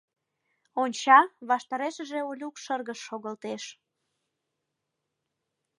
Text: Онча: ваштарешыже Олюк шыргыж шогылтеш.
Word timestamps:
Онча: 0.81 1.19
ваштарешыже 1.49 2.19
Олюк 2.29 2.55
шыргыж 2.63 2.99
шогылтеш. 3.07 3.63